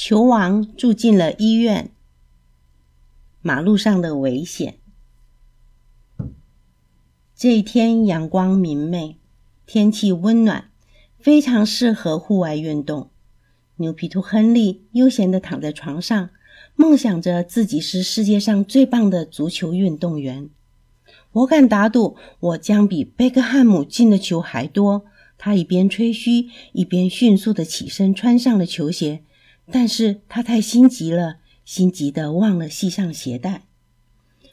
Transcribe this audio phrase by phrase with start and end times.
[0.00, 1.90] 球王住进了医院。
[3.42, 4.76] 马路上的危险。
[7.34, 9.16] 这一天阳光明媚，
[9.66, 10.70] 天气温暖，
[11.18, 13.10] 非常适合户外运动。
[13.78, 16.30] 牛皮兔亨利悠闲地躺在床上，
[16.76, 20.48] 梦想着自己是世界上最棒的足球运动员。
[21.32, 25.06] 我敢打赌，我将比贝克汉姆进的球还多。
[25.36, 29.24] 他一边吹嘘，一边迅速地起身穿上了球鞋。
[29.70, 33.62] 但是他太心急了，心急的忘了系上鞋带。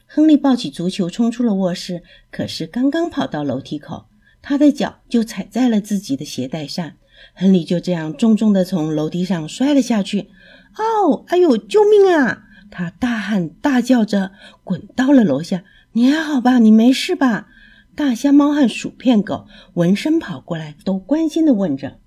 [0.06, 4.06] 亨利抱起足球冲出了卧室，可是刚刚跑到楼梯口，
[4.40, 6.92] 他的脚就踩在了自己的鞋带上。
[7.34, 10.28] 亨利就这样重重的从楼梯上摔了下去。
[10.76, 12.44] 哦，哎呦，救命啊！
[12.70, 15.64] 他大喊大叫着，滚到了楼下。
[15.92, 16.58] 你还好吧？
[16.58, 17.48] 你没事吧？
[17.94, 21.98] 大瞎猫和薯片狗闻声跑过来，都关心的问着：“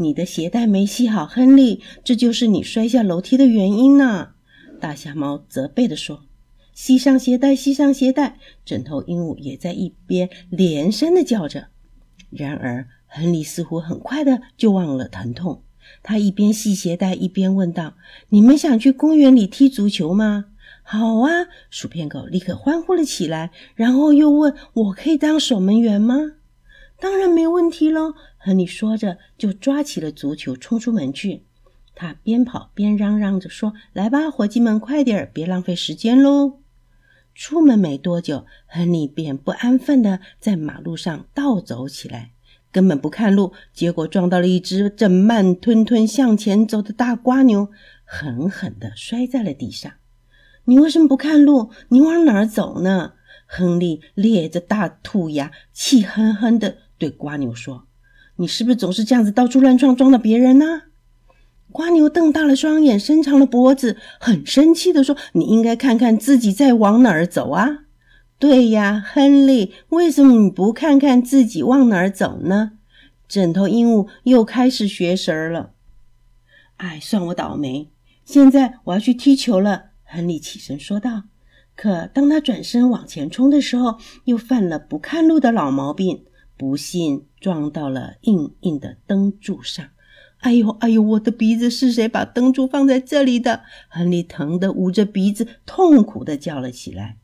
[0.00, 4.30] 你的鞋带没系好，亨利，这就是你摔下楼梯的原因呢。”
[4.80, 6.22] 大瞎猫责备地说
[6.72, 11.66] ：“系上鞋带，系上鞋带！”枕头鹦鹉也在一边连声地叫着。
[12.30, 15.62] 然而，亨利似乎很快的就忘了疼痛。
[16.02, 17.94] 他一边系鞋带，一边问道
[18.30, 20.46] ：“你们想去公园里踢足球吗？”
[20.82, 21.30] 好啊！
[21.68, 26.16] 薯片狗立刻欢呼了起来，然后又问：“我可以当守门员吗
[27.00, 31.44] ？”“当然没问题喽！”亨利说着，就抓起了足球冲出门去。
[31.94, 36.60] 他边跑边嚷嚷着说：“来吧，伙计们，快点儿，别浪费时间喽！”
[37.34, 42.32] 出门没多久，亨利便不安分地在马路上倒走起来，
[42.72, 47.68] 根本不看路，结果撞到了一只正慢吞吞向前走的大瓜牛，
[48.04, 49.92] 狠狠地摔在了地上。
[50.64, 51.70] 你为什么不看路？
[51.88, 53.14] 你往哪儿走呢？
[53.46, 57.86] 亨利咧着大兔牙，气哼哼地对瓜牛说
[58.36, 60.82] ：“你是不是总是这样子到处乱撞，撞到别人呢？”
[61.72, 67.84] 瓜牛瞪大了双眼，伸长了脖子，很生气地说：“你应该看看自己在往哪儿走啊
[68.38, 72.72] ！”“对呀，亨利，为什么你不看看自己往哪儿走呢？”
[73.26, 75.70] 枕头鹦鹉又开始学神儿了。
[76.76, 77.90] “哎，算我倒霉！
[78.26, 81.22] 现在我要去踢球了。”亨利起身说道
[81.74, 86.24] ：“可当他转身往前冲的时候，又犯了不看路的老毛病，
[86.60, 89.88] 不幸撞到了硬硬的灯柱上。
[90.40, 97.16] 哎呦，哎呦，我的鼻子是谁把灯柱放在这里的？”亨利疼得捂着鼻子，痛苦地叫了起来。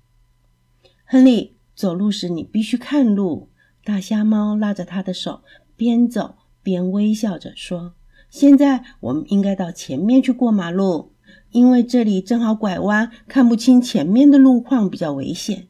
[1.04, 3.50] 亨利，走路时你必须看路。
[3.84, 5.42] 大瞎猫拉着他的手，
[5.76, 7.92] 边走边微笑着说
[8.30, 11.12] ：“现在我们应该到前面去过马路。”
[11.52, 15.68] 因为这里正好拐弯，看不清前面的路况，比较危险。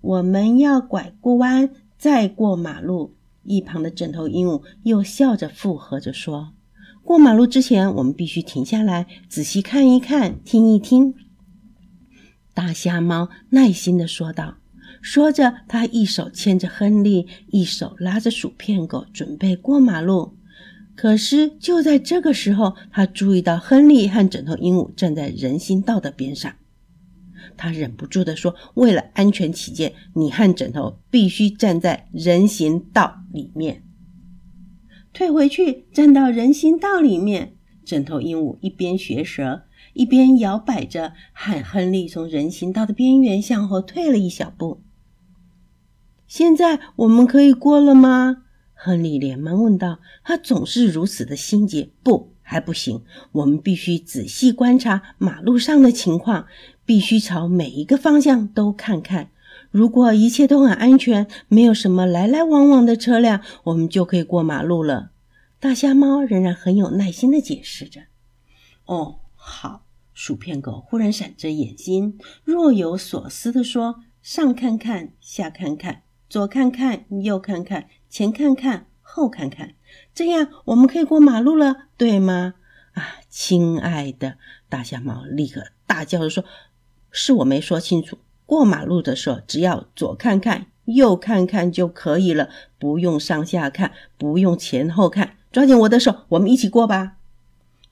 [0.00, 1.70] 我们要拐过弯，
[2.00, 3.14] 再过马路。
[3.42, 6.54] 一旁的枕头鹦鹉又笑着附和着说
[7.04, 11.14] ：“过马路之前，我们必须停下来，仔细看一看，听一听。”
[12.54, 14.56] 大瞎猫耐心地说道。
[15.02, 20.36] 说着，他一手牵着亨利，一手拉着薯片狗，准备过马路。
[20.94, 26.54] 可是就在这个时候，他注意到亨利和枕头鹦鹉站在人行道的边上，
[27.56, 33.82] 他忍不住地说：“为了安全起见，你和枕头必须站在人行道里面。”
[35.12, 37.56] 退回去，站到人行道里面。
[37.84, 39.62] 枕头鹦鹉一边学舌，
[39.94, 44.82] 一边摇摆着，喊亨利从人行道的边缘向后退了一小步。
[46.28, 48.44] 现在我们可以过了吗？
[48.72, 53.04] 亨利连忙问道：“他总是如此的心急，不，还不行。
[53.30, 56.48] 我们必须仔细观察马路上的情况，
[56.84, 59.30] 必须朝每一个方向都看看。
[59.70, 65.12] 如果一切都很安全，没有什么来来往往的车辆，我们就可以过马路了。”
[65.60, 68.00] 大瞎猫仍然很有耐心地解释着。
[68.86, 79.74] “哦，好。”薯片狗忽然闪着眼睛，若有所思地说：“上看看，下看看，左看看，右看看。”前看看，后看看，
[80.14, 82.54] 这样我们可以过马路了，对吗？
[82.92, 84.36] 啊，亲爱的，
[84.68, 86.44] 大瞎猫立刻大叫着说
[87.10, 88.18] ：“是我没说清楚。
[88.46, 95.36] 过马路的时候，只要左看看，右看看就可以了，不用上下看，不用前后看。
[95.52, 97.16] 抓紧我的手，我们一起过吧。”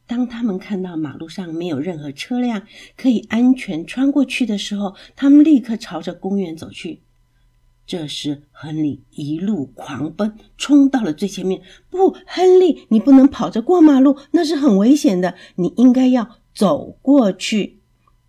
[0.09, 2.63] 当他们看到马路上没有任何车辆
[2.97, 7.03] 可以安全穿过去的时候，他们立刻朝着公园走去。
[7.89, 11.63] 这时，亨利一路狂奔，冲到了最前面。
[11.89, 15.35] 不，亨利，你不能跑着过马路，那是很危险的。
[15.55, 17.81] 你应该要走过去。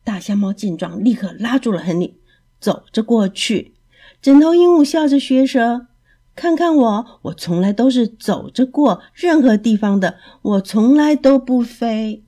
[0.06, 2.22] 大象猫见状，立刻拉住了亨利，
[2.62, 3.74] 走着过去。
[4.22, 5.88] 枕头鹦鹉笑着学舌
[6.34, 12.24] ：“看看我，我从来都是走着过任何地方的，我从来都不飞。”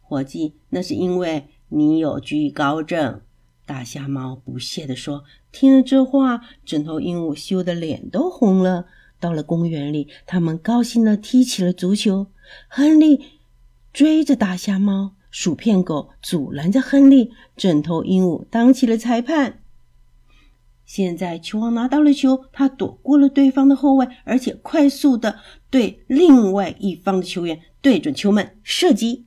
[0.00, 3.20] 伙计，那是因为你有惧高症。”
[3.72, 5.24] 大瞎猫不屑地说。
[5.50, 8.84] 听了这话，枕头鹦鹉羞得脸都红了。
[9.18, 12.26] 到了公园里，他们高兴地踢起了足球。
[12.68, 13.24] 亨利
[13.90, 19.62] 追着大瞎猫，薯片狗阻拦着亨利，枕头鹦鹉当起了裁判。
[20.84, 25.38] 现在球王拿到了球，他躲过了对方的后卫，而且快速的
[25.70, 29.24] 对另外一方的球员对准球门射击。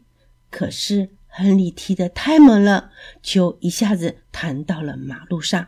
[0.51, 2.91] 可是亨利踢得太猛了，
[3.21, 5.67] 球一下子弹到了马路上。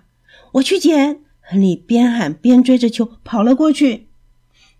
[0.54, 1.20] 我去捡！
[1.42, 4.08] 亨利边喊边追着球跑了过去。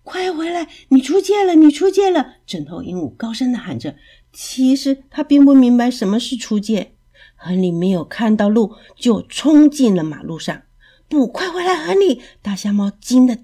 [0.02, 0.66] 快回来！
[0.88, 1.54] 你出界了！
[1.54, 2.36] 你出界了！
[2.46, 3.96] 枕头鹦鹉高声的喊着。
[4.32, 6.94] 其实他并不明白什么是出界。
[7.36, 10.62] 亨利没有看到路，就冲进了马路上。
[11.06, 12.22] 不，快回来，亨利！
[12.40, 13.40] 大瞎猫惊得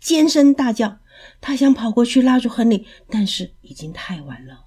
[0.00, 1.00] 尖声大叫。
[1.42, 4.64] 他想跑过去拉住亨利，但是已经太晚了。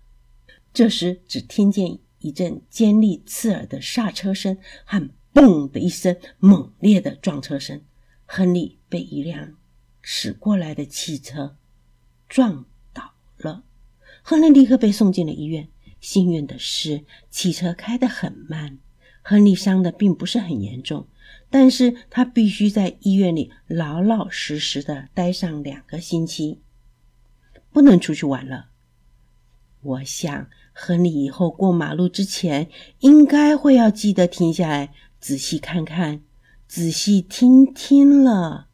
[0.71, 7.81] 这时，只听见一阵尖利刺耳的刹车声和“嘣”的一声猛烈的撞车声。
[8.25, 9.57] 亨利被一辆
[10.01, 11.57] 驶过来的汽车
[12.29, 13.63] 撞倒了。
[14.23, 15.67] 亨利立刻被送进了医院。
[15.99, 18.79] 幸运的是，汽车开得很慢，
[19.21, 21.07] 亨利伤的并不是很严重。
[21.49, 26.61] 但是他必须在医院里老老实实的待上两个星期，
[27.71, 28.69] 不能出去玩了。
[29.81, 32.69] 我想，和你以后过马路之前，
[32.99, 36.21] 应该会要记得停下来，仔细看看，
[36.67, 38.67] 仔细听听了。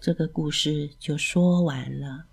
[0.00, 2.26] 这个故事就说完了。